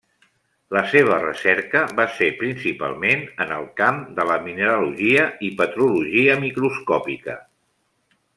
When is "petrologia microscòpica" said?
5.61-7.39